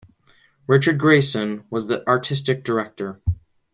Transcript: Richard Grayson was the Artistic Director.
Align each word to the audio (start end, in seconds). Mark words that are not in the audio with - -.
Richard 0.65 0.97
Grayson 0.97 1.63
was 1.69 1.85
the 1.85 2.03
Artistic 2.07 2.63
Director. 2.63 3.21